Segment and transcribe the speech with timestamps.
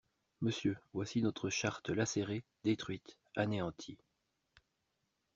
[0.39, 3.99] Monsieur, voici notre Charte lacérée, détruite, anéantie!